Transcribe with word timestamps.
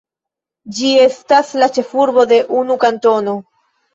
Ĝi 0.77 0.93
estas 1.01 1.51
la 1.63 1.67
ĉefurbo 1.75 2.25
de 2.31 2.41
unu 2.61 2.79
kantono. 2.87 3.37